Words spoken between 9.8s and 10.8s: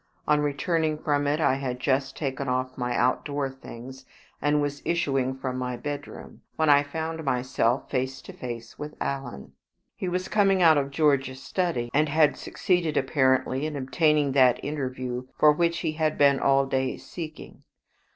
He was coming out